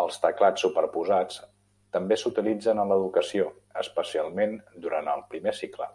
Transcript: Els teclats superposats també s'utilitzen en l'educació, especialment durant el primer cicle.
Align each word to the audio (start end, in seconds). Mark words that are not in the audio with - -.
Els 0.00 0.18
teclats 0.24 0.62
superposats 0.66 1.40
també 1.96 2.18
s'utilitzen 2.22 2.84
en 2.84 2.92
l'educació, 2.94 3.48
especialment 3.84 4.56
durant 4.86 5.12
el 5.16 5.26
primer 5.34 5.56
cicle. 5.64 5.92